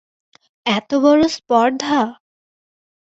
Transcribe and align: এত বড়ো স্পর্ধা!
এত 0.65 0.89
বড়ো 1.03 1.27
স্পর্ধা! 1.37 1.99